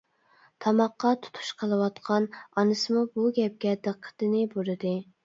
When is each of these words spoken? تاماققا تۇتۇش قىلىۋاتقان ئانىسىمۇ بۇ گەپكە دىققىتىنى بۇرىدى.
تاماققا 0.65 1.11
تۇتۇش 1.25 1.51
قىلىۋاتقان 1.59 2.25
ئانىسىمۇ 2.63 3.05
بۇ 3.19 3.27
گەپكە 3.37 3.75
دىققىتىنى 3.89 4.43
بۇرىدى. 4.57 4.95